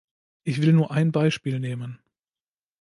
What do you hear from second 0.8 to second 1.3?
ein